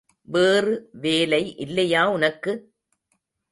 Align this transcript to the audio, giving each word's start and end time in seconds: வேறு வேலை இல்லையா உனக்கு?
வேறு 0.27 0.89
வேலை 0.91 1.55
இல்லையா 1.57 2.03
உனக்கு? 2.09 2.53